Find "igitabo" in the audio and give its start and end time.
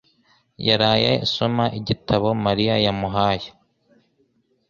1.79-2.27